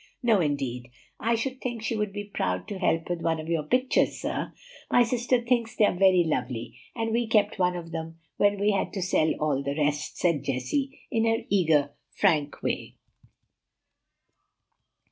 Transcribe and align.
"No, 0.23 0.41
indeed; 0.41 0.89
I 1.19 1.35
should 1.35 1.61
think 1.61 1.83
she 1.83 1.95
would 1.95 2.11
be 2.11 2.23
proud 2.23 2.67
to 2.69 2.79
help 2.79 3.07
with 3.07 3.21
one 3.21 3.39
of 3.39 3.47
your 3.47 3.61
pictures, 3.61 4.17
sir. 4.19 4.51
My 4.89 5.03
sister 5.03 5.39
thinks 5.39 5.75
they 5.75 5.85
are 5.85 5.93
very 5.95 6.23
lovely; 6.23 6.75
and 6.95 7.11
we 7.11 7.27
kept 7.27 7.59
one 7.59 7.75
of 7.75 7.91
them 7.91 8.15
when 8.37 8.59
we 8.59 8.71
had 8.71 8.93
to 8.93 9.01
sell 9.03 9.31
all 9.39 9.61
the 9.61 9.75
rest," 9.75 10.17
said 10.17 10.43
Jessie, 10.43 11.01
in 11.11 11.25
her 11.25 11.43
eager, 11.49 11.91
frank 12.15 12.63
way. 12.63 12.95